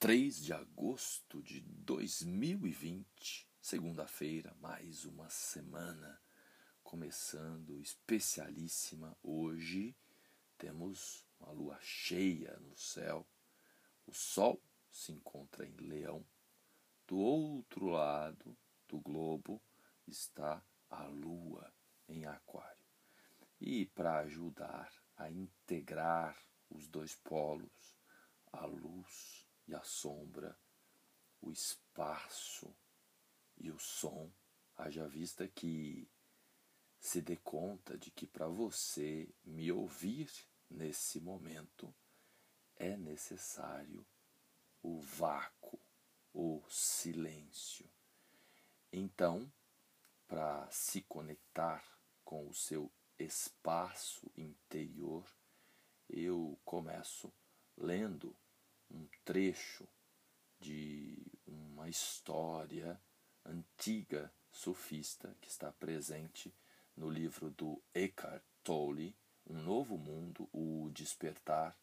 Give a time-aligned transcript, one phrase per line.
[0.00, 6.22] 3 de agosto de 2020, segunda-feira, mais uma semana
[6.84, 9.18] começando especialíssima.
[9.20, 9.96] Hoje
[10.56, 13.26] temos uma lua cheia no céu,
[14.06, 16.24] o sol se encontra em Leão,
[17.04, 19.60] do outro lado do globo
[20.06, 21.74] está a lua
[22.08, 22.86] em Aquário.
[23.60, 26.38] E para ajudar a integrar
[26.70, 27.98] os dois polos,
[28.52, 29.37] a luz
[29.68, 30.58] e a sombra,
[31.40, 32.74] o espaço
[33.58, 34.32] e o som,
[34.76, 36.10] haja vista que
[36.98, 40.30] se dê conta de que para você me ouvir
[40.70, 41.94] nesse momento
[42.76, 44.06] é necessário
[44.82, 45.78] o vácuo,
[46.32, 47.88] o silêncio.
[48.92, 49.52] Então,
[50.26, 51.84] para se conectar
[52.24, 55.26] com o seu espaço interior,
[56.08, 57.32] eu começo
[57.76, 58.36] lendo
[58.90, 59.86] um trecho
[60.60, 61.16] de
[61.46, 63.00] uma história
[63.44, 66.52] antiga sufista que está presente
[66.96, 69.14] no livro do Eckhart Tolle,
[69.46, 71.76] Um Novo Mundo, o Despertar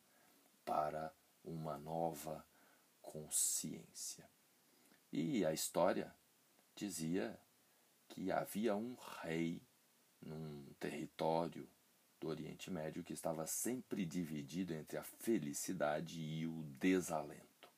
[0.66, 2.45] para uma Nova
[3.02, 4.28] Consciência.
[5.12, 6.14] E a história
[6.75, 7.40] dizia
[8.09, 9.62] que havia um rei
[10.22, 11.67] num território
[12.26, 17.70] do Oriente Médio que estava sempre dividido entre a felicidade e o desalento.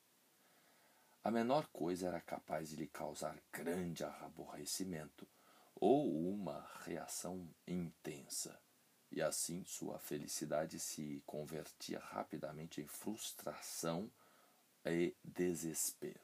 [1.21, 5.27] A menor coisa era capaz de lhe causar grande aborrecimento
[5.75, 8.57] ou uma reação intensa,
[9.11, 14.09] e assim sua felicidade se convertia rapidamente em frustração
[14.85, 16.21] e desespero.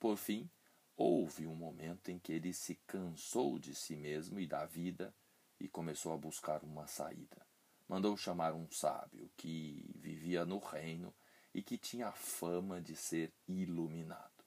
[0.00, 0.50] Por fim,
[0.96, 5.14] houve um momento em que ele se cansou de si mesmo e da vida
[5.60, 7.46] e começou a buscar uma saída.
[7.88, 11.14] Mandou chamar um sábio que vivia no reino
[11.54, 14.44] e que tinha a fama de ser iluminado.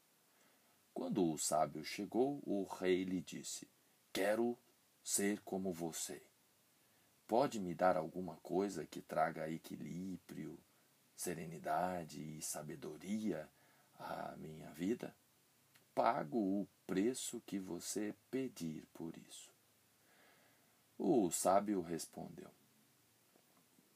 [0.94, 3.70] Quando o sábio chegou, o rei lhe disse:
[4.12, 4.58] Quero
[5.04, 6.22] ser como você.
[7.26, 10.60] Pode me dar alguma coisa que traga equilíbrio,
[11.16, 13.50] serenidade e sabedoria
[13.98, 15.16] à minha vida?
[15.94, 19.52] Pago o preço que você pedir por isso.
[21.02, 22.52] O sábio respondeu: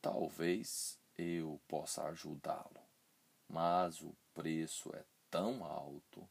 [0.02, 2.82] Talvez eu possa ajudá-lo,
[3.50, 6.26] mas o preço é tão alto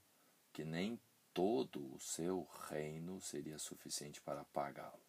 [0.50, 0.98] que nem
[1.34, 5.02] todo o seu reino seria suficiente para pagá-lo.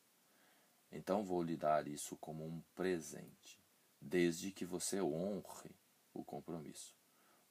[0.91, 3.57] Então vou lhe dar isso como um presente,
[4.02, 5.72] desde que você honre
[6.13, 6.94] o compromisso.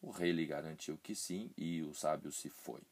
[0.02, 2.82] O rei lhe garantiu que sim e o sábio se foi.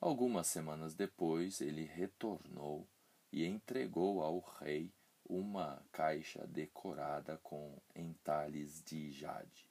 [0.00, 2.88] Algumas semanas depois, ele retornou
[3.32, 4.92] e entregou ao rei
[5.28, 9.68] uma caixa decorada com entalhes de jade.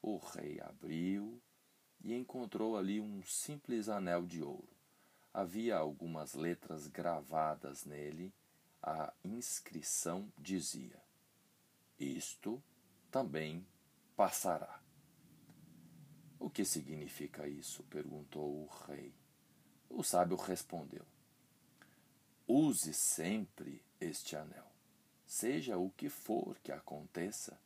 [0.00, 1.40] O rei abriu
[2.00, 4.76] e encontrou ali um simples anel de ouro.
[5.34, 8.32] Havia algumas letras gravadas nele.
[8.80, 11.02] A inscrição dizia:
[11.98, 12.62] Isto
[13.10, 13.66] também
[14.16, 14.80] passará.
[16.38, 17.82] O que significa isso?
[17.84, 19.12] perguntou o rei.
[19.90, 21.04] O sábio respondeu:
[22.50, 24.64] Use sempre este anel.
[25.26, 27.60] Seja o que for que aconteça,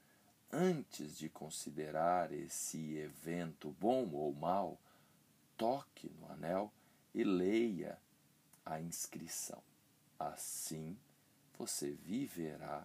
[0.50, 4.80] antes de considerar esse evento bom ou mal,
[5.56, 6.72] toque no anel
[7.14, 7.96] e leia
[8.66, 9.62] a inscrição.
[10.18, 10.98] Assim
[11.56, 12.84] você viverá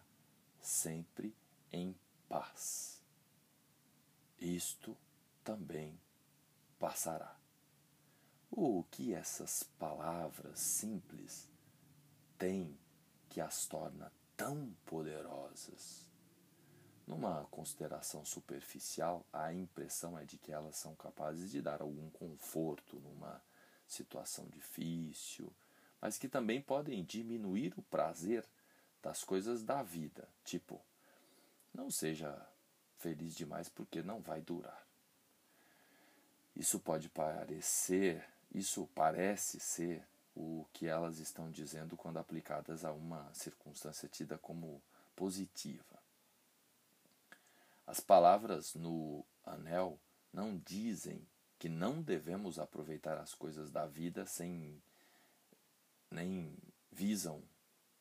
[0.62, 1.36] sempre
[1.72, 1.96] em
[2.30, 3.02] paz.
[4.40, 4.96] Isto
[5.44, 6.00] também
[6.78, 7.36] passará.
[8.52, 11.50] O que essas palavras simples
[12.38, 12.78] tem
[13.30, 16.08] que as torna tão poderosas.
[17.06, 23.00] Numa consideração superficial, a impressão é de que elas são capazes de dar algum conforto
[23.00, 23.42] numa
[23.88, 25.52] situação difícil,
[26.02, 28.46] mas que também podem diminuir o prazer
[29.02, 30.28] das coisas da vida.
[30.44, 30.82] Tipo,
[31.74, 32.46] não seja
[32.98, 34.86] feliz demais porque não vai durar.
[36.56, 40.06] Isso pode parecer, isso parece ser
[40.38, 44.82] o que elas estão dizendo quando aplicadas a uma circunstância tida como
[45.16, 46.00] positiva.
[47.88, 50.00] As palavras no anel
[50.32, 54.80] não dizem que não devemos aproveitar as coisas da vida sem
[56.12, 56.56] nem
[56.92, 57.44] visam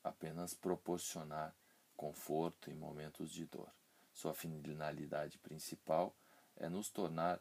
[0.05, 1.55] apenas proporcionar
[1.97, 3.71] conforto em momentos de dor.
[4.13, 6.15] Sua finalidade principal
[6.57, 7.41] é nos tornar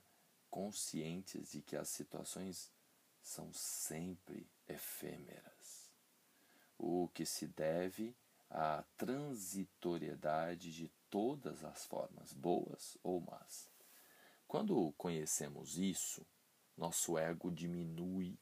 [0.50, 2.72] conscientes de que as situações
[3.22, 5.92] são sempre efêmeras,
[6.78, 8.16] o que se deve
[8.50, 13.70] à transitoriedade de todas as formas, boas ou más.
[14.48, 16.26] Quando conhecemos isso,
[16.78, 18.38] nosso ego diminui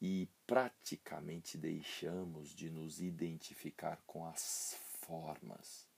[0.00, 5.88] e praticamente deixamos de nos identificar com as formas.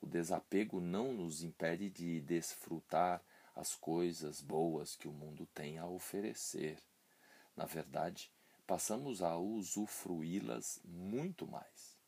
[0.00, 3.22] O desapego não nos impede de desfrutar
[3.54, 6.78] as coisas boas que o mundo tem a oferecer.
[7.54, 8.32] Na verdade,
[8.70, 11.98] passamos a usufruí-las muito mais.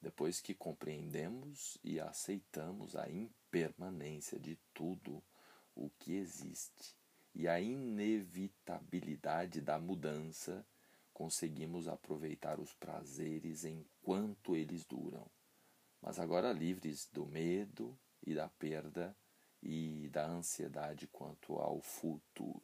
[0.00, 5.20] Depois que compreendemos e aceitamos a impermanência de tudo
[5.74, 6.94] o que existe
[7.34, 10.64] e a inevitabilidade da mudança,
[11.12, 15.28] conseguimos aproveitar os prazeres enquanto eles duram,
[16.00, 19.16] mas agora livres do medo e da perda
[19.60, 22.62] e da ansiedade quanto ao futuro.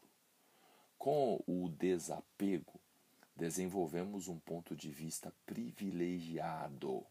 [0.97, 2.81] Com o desapego,
[3.39, 7.07] desenvolvemos um ponto de vista privilegiado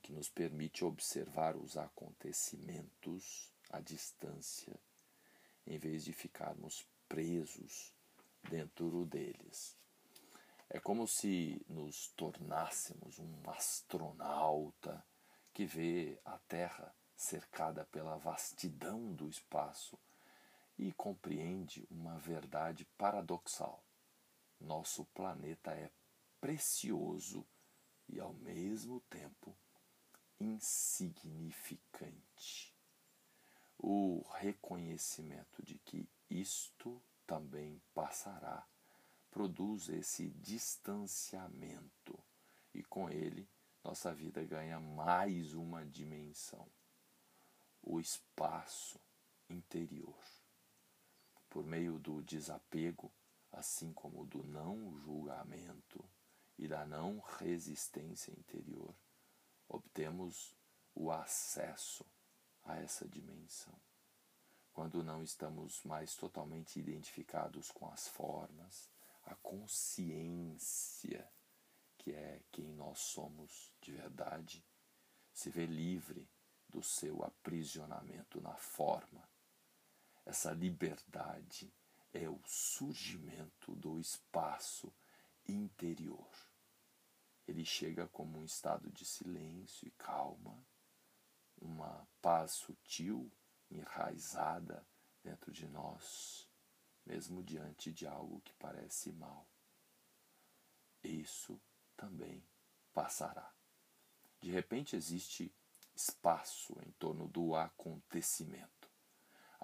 [0.00, 4.78] que nos permite observar os acontecimentos à distância,
[5.66, 7.92] em vez de ficarmos presos
[8.48, 9.76] dentro deles.
[10.70, 15.04] É como se nos tornássemos um astronauta
[15.52, 19.98] que vê a Terra cercada pela vastidão do espaço
[20.78, 23.82] e compreende uma verdade paradoxal.
[24.64, 25.90] Nosso planeta é
[26.40, 27.46] precioso
[28.08, 29.56] e, ao mesmo tempo,
[30.40, 32.74] insignificante.
[33.78, 38.66] O reconhecimento de que isto também passará
[39.30, 42.18] produz esse distanciamento
[42.72, 43.48] e, com ele,
[43.82, 46.70] nossa vida ganha mais uma dimensão
[47.86, 48.98] o espaço
[49.48, 50.18] interior.
[51.50, 53.12] Por meio do desapego,
[53.54, 56.04] assim como do não julgamento
[56.58, 58.94] e da não resistência interior,
[59.68, 60.56] obtemos
[60.94, 62.06] o acesso
[62.62, 63.78] a essa dimensão.
[64.72, 68.90] Quando não estamos mais totalmente identificados com as formas,
[69.24, 71.28] a consciência,
[71.96, 74.64] que é quem nós somos de verdade,
[75.32, 76.28] se vê livre
[76.68, 79.28] do seu aprisionamento na forma.
[80.24, 81.72] Essa liberdade
[82.14, 84.92] é o surgimento do espaço
[85.46, 86.30] interior.
[87.46, 90.56] Ele chega como um estado de silêncio e calma,
[91.60, 93.30] uma paz sutil,
[93.70, 94.86] enraizada
[95.22, 96.48] dentro de nós,
[97.04, 99.46] mesmo diante de algo que parece mal.
[101.02, 101.60] Isso
[101.96, 102.42] também
[102.92, 103.52] passará.
[104.40, 105.52] De repente existe
[105.94, 108.83] espaço em torno do acontecimento.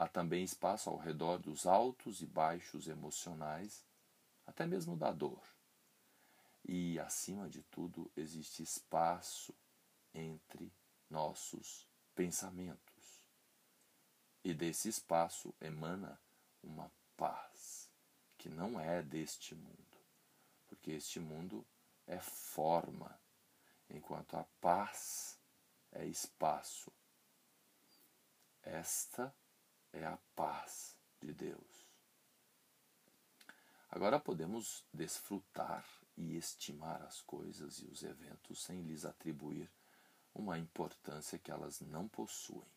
[0.00, 3.84] Há também espaço ao redor dos altos e baixos emocionais,
[4.46, 5.42] até mesmo da dor.
[6.64, 9.54] E, acima de tudo, existe espaço
[10.14, 10.72] entre
[11.10, 13.28] nossos pensamentos.
[14.42, 16.18] E desse espaço emana
[16.62, 17.90] uma paz
[18.38, 19.98] que não é deste mundo,
[20.66, 21.62] porque este mundo
[22.06, 23.20] é forma,
[23.90, 25.38] enquanto a paz
[25.92, 26.90] é espaço.
[28.62, 29.30] Esta
[29.92, 31.86] é a paz de Deus.
[33.90, 35.84] Agora podemos desfrutar
[36.16, 39.70] e estimar as coisas e os eventos sem lhes atribuir
[40.34, 42.70] uma importância que elas não possuem.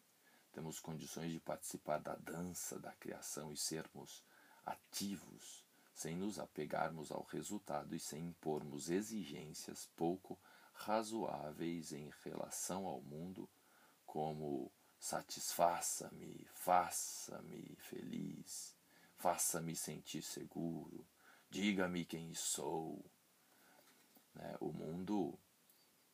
[0.51, 4.23] Temos condições de participar da dança da criação e sermos
[4.65, 10.39] ativos, sem nos apegarmos ao resultado e sem impormos exigências pouco
[10.73, 13.47] razoáveis em relação ao mundo,
[14.05, 14.71] como
[15.03, 18.73] satisfaça-me, faça-me feliz,
[19.17, 21.05] faça-me sentir seguro,
[21.49, 23.03] diga-me quem sou.
[24.33, 24.55] Né?
[24.61, 25.37] O mundo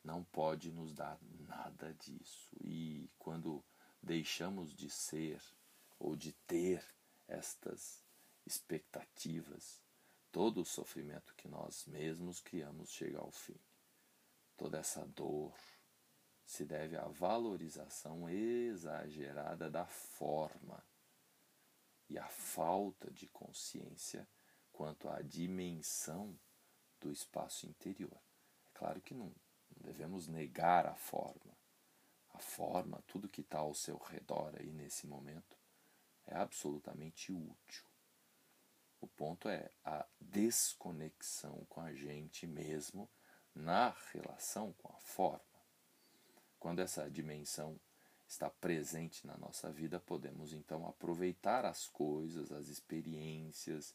[0.02, 2.50] não pode nos dar nada disso.
[2.60, 3.64] E quando
[4.02, 5.40] deixamos de ser
[5.96, 6.84] ou de ter
[7.28, 8.02] estas
[8.44, 9.80] expectativas,
[10.32, 13.60] todo o sofrimento que nós mesmos criamos chega ao fim.
[14.56, 15.54] Toda essa dor
[16.50, 20.84] se deve à valorização exagerada da forma
[22.08, 24.28] e à falta de consciência
[24.72, 26.36] quanto à dimensão
[26.98, 28.20] do espaço interior.
[28.66, 31.56] É claro que não, não devemos negar a forma.
[32.32, 35.56] A forma, tudo que está ao seu redor aí nesse momento,
[36.26, 37.86] é absolutamente útil.
[39.00, 43.08] O ponto é a desconexão com a gente mesmo
[43.54, 45.49] na relação com a forma.
[46.60, 47.80] Quando essa dimensão
[48.28, 53.94] está presente na nossa vida, podemos então aproveitar as coisas, as experiências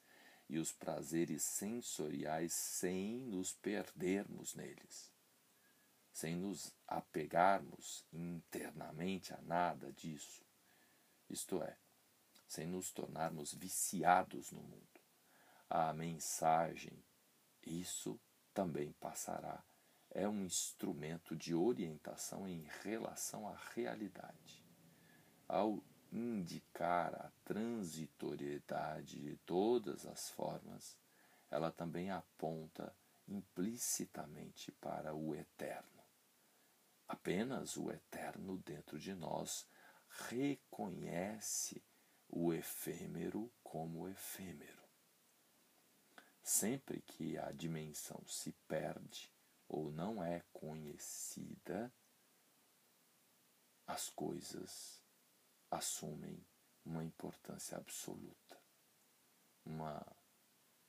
[0.50, 5.13] e os prazeres sensoriais sem nos perdermos neles,
[6.12, 10.43] sem nos apegarmos internamente a nada disso.
[11.29, 11.77] Isto é,
[12.48, 15.00] sem nos tornarmos viciados no mundo.
[15.69, 16.98] A mensagem,
[17.63, 18.19] isso
[18.55, 19.63] também passará,
[20.15, 24.65] é um instrumento de orientação em relação à realidade.
[25.45, 30.98] Ao indicar a transitoriedade de todas as formas,
[31.51, 32.95] ela também aponta
[33.27, 36.01] implicitamente para o eterno.
[37.10, 39.67] Apenas o eterno dentro de nós
[40.29, 41.84] reconhece
[42.29, 44.81] o efêmero como efêmero.
[46.41, 49.34] Sempre que a dimensão se perde
[49.67, 51.93] ou não é conhecida,
[53.88, 55.03] as coisas
[55.69, 56.45] assumem
[56.84, 58.62] uma importância absoluta,
[59.65, 60.05] uma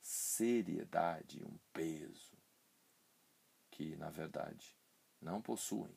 [0.01, 2.37] seriedade, um peso
[3.71, 4.77] que, na verdade,
[5.21, 5.97] não possuem.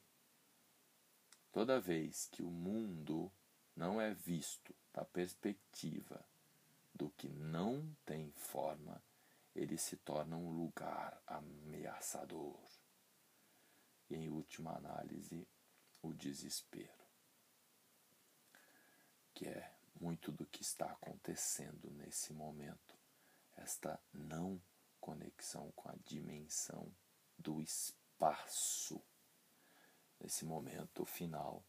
[1.51, 3.31] Toda vez que o mundo
[3.75, 6.25] não é visto da perspectiva
[6.93, 9.01] do que não tem forma,
[9.55, 12.59] ele se torna um lugar ameaçador.
[14.09, 15.47] E, em última análise,
[16.01, 17.05] o desespero,
[19.33, 22.97] que é muito do que está acontecendo nesse momento,
[23.57, 24.61] esta não
[24.99, 26.91] conexão com a dimensão
[27.37, 29.01] do espaço.
[30.19, 31.63] Nesse momento final,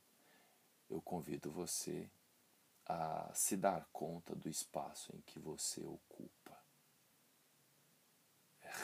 [0.89, 2.11] eu convido você
[2.87, 6.59] a se dar conta do espaço em que você ocupa.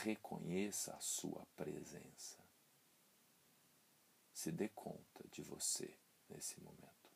[0.02, 2.45] Reconheça a sua presença.
[4.36, 7.10] Se dê conta de você nesse momento.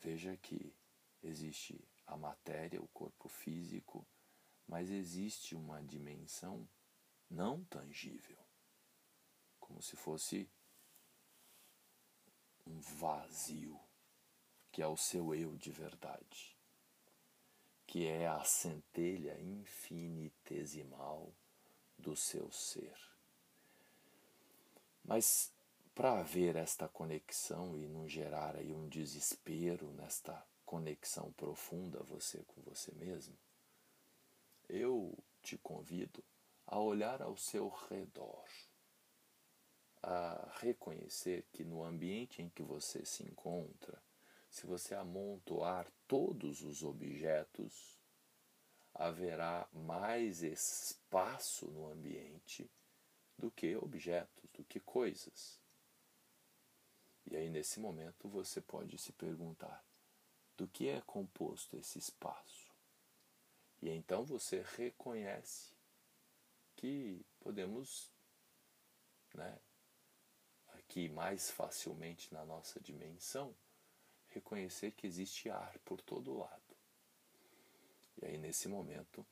[0.00, 0.74] Veja que
[1.22, 4.08] existe a matéria, o corpo físico,
[4.66, 6.66] mas existe uma dimensão
[7.28, 8.42] não tangível,
[9.60, 10.50] como se fosse
[12.64, 13.78] um vazio
[14.72, 16.56] que é o seu eu de verdade,
[17.86, 21.36] que é a centelha infinitesimal
[21.98, 23.13] do seu ser.
[25.04, 25.52] Mas
[25.94, 32.60] para haver esta conexão e não gerar aí um desespero nesta conexão profunda você com
[32.62, 33.36] você mesmo,
[34.68, 36.24] eu te convido
[36.66, 38.48] a olhar ao seu redor,
[40.02, 44.02] a reconhecer que no ambiente em que você se encontra,
[44.50, 47.98] se você amontoar todos os objetos,
[48.94, 52.70] haverá mais espaço no ambiente
[53.38, 55.60] do que objetos, do que coisas.
[57.26, 59.84] E aí, nesse momento, você pode se perguntar:
[60.56, 62.72] do que é composto esse espaço?
[63.82, 65.74] E então você reconhece
[66.76, 68.10] que podemos,
[69.34, 69.58] né,
[70.74, 73.54] aqui mais facilmente na nossa dimensão,
[74.28, 76.76] reconhecer que existe ar por todo lado.
[78.20, 79.26] E aí, nesse momento,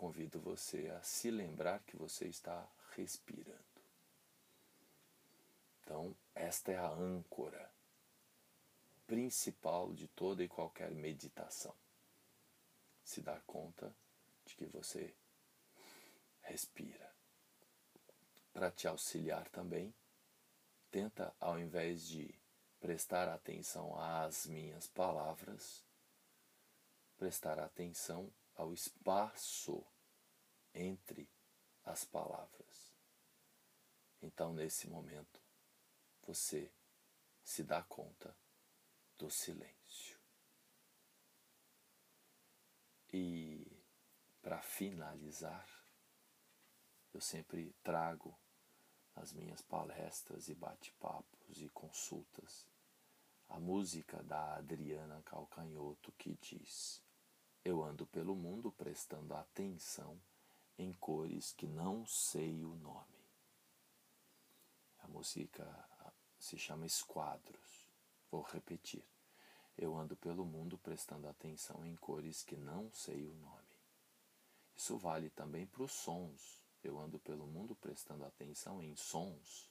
[0.00, 2.66] convido você a se lembrar que você está
[2.96, 3.60] respirando.
[5.82, 7.70] Então, esta é a âncora
[9.06, 11.76] principal de toda e qualquer meditação.
[13.04, 13.94] Se dar conta
[14.46, 15.14] de que você
[16.44, 17.14] respira.
[18.54, 19.92] Para te auxiliar também,
[20.90, 22.34] tenta, ao invés de
[22.80, 25.84] prestar atenção às minhas palavras,
[27.18, 29.82] prestar atenção ao espaço
[30.74, 31.26] entre
[31.82, 32.94] as palavras.
[34.20, 35.40] Então, nesse momento,
[36.22, 36.70] você
[37.42, 38.36] se dá conta
[39.16, 40.20] do silêncio.
[43.10, 43.66] E,
[44.42, 45.66] para finalizar,
[47.14, 48.38] eu sempre trago
[49.16, 52.68] nas minhas palestras e bate-papos e consultas
[53.48, 57.02] a música da Adriana Calcanhoto que diz:
[57.64, 60.18] Eu ando pelo mundo prestando atenção
[60.78, 63.20] em cores que não sei o nome.
[65.00, 65.66] A música
[66.38, 67.86] se chama Esquadros.
[68.30, 69.04] Vou repetir.
[69.76, 73.60] Eu ando pelo mundo prestando atenção em cores que não sei o nome.
[74.74, 76.62] Isso vale também para os sons.
[76.82, 79.70] Eu ando pelo mundo prestando atenção em sons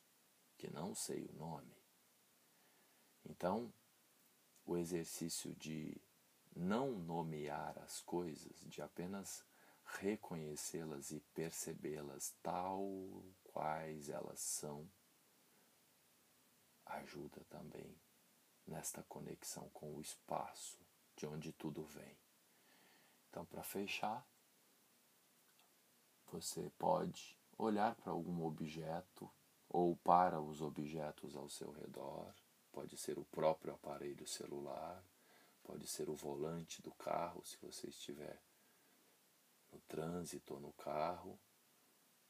[0.57, 1.75] que não sei o nome.
[3.25, 3.73] Então,
[4.65, 5.99] o exercício de
[6.55, 9.45] não nomear as coisas, de apenas
[9.85, 14.89] reconhecê-las e percebê-las tal quais elas são,
[16.85, 17.99] ajuda também
[18.65, 20.79] nesta conexão com o espaço
[21.15, 22.17] de onde tudo vem.
[23.29, 24.27] Então, para fechar,
[26.31, 29.29] você pode olhar para algum objeto
[29.67, 32.33] ou para os objetos ao seu redor
[32.71, 35.03] pode ser o próprio aparelho celular,
[35.69, 38.41] pode ser o volante do carro, se você estiver
[39.71, 41.39] no trânsito ou no carro,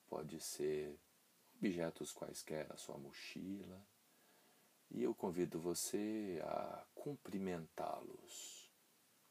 [0.09, 0.93] pode ser
[1.55, 3.81] objetos quaisquer, a sua mochila.
[4.91, 8.69] E eu convido você a cumprimentá-los,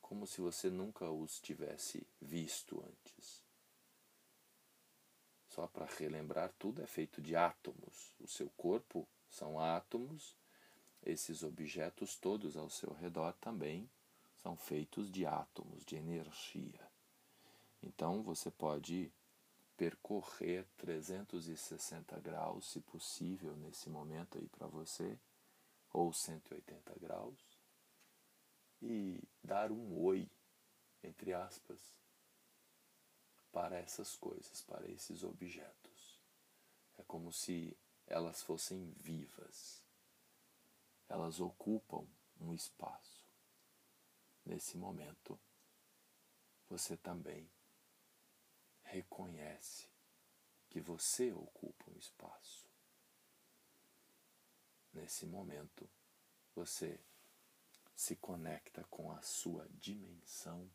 [0.00, 3.44] como se você nunca os tivesse visto antes.
[5.50, 8.14] Só para relembrar, tudo é feito de átomos.
[8.18, 10.34] O seu corpo são átomos,
[11.02, 13.90] esses objetos todos ao seu redor também
[14.48, 16.90] são feitos de átomos, de energia.
[17.82, 19.12] Então você pode
[19.76, 25.18] percorrer 360 graus, se possível, nesse momento aí para você,
[25.92, 27.38] ou 180 graus,
[28.80, 30.30] e dar um oi,
[31.02, 31.78] entre aspas,
[33.52, 36.18] para essas coisas, para esses objetos.
[36.96, 37.76] É como se
[38.06, 39.84] elas fossem vivas.
[41.06, 42.06] Elas ocupam
[42.40, 43.17] um espaço.
[44.48, 45.38] Nesse momento,
[46.70, 47.52] você também
[48.82, 49.86] reconhece
[50.70, 52.66] que você ocupa um espaço.
[54.90, 55.86] Nesse momento,
[56.54, 56.98] você
[57.94, 60.72] se conecta com a sua dimensão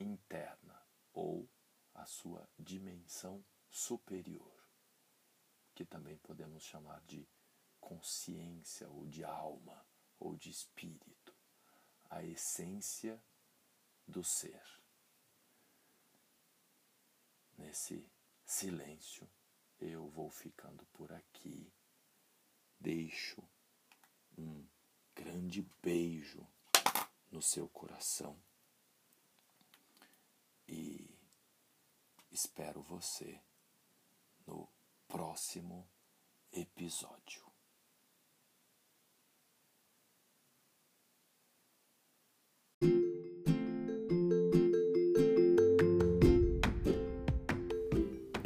[0.00, 1.48] interna ou
[1.94, 4.68] a sua dimensão superior,
[5.72, 7.28] que também podemos chamar de
[7.78, 9.86] consciência ou de alma
[10.18, 11.27] ou de espírito,
[12.10, 13.22] a essência
[14.06, 14.78] do ser
[17.58, 18.08] nesse
[18.46, 19.28] silêncio,
[19.80, 21.70] eu vou ficando por aqui.
[22.80, 23.42] Deixo
[24.38, 24.64] um
[25.14, 26.46] grande beijo
[27.30, 28.40] no seu coração
[30.66, 31.10] e
[32.30, 33.42] espero você
[34.46, 34.68] no
[35.08, 35.88] próximo
[36.52, 37.47] episódio.